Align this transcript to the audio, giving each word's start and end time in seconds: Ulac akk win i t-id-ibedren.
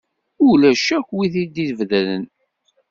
Ulac 0.47 0.85
akk 0.97 1.09
win 1.15 1.33
i 1.33 1.33
t-id-ibedren. 1.45 2.25